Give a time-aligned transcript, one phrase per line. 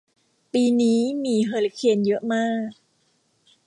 [0.53, 2.69] ปีนี้มีเฮอริเคนเยอะมาก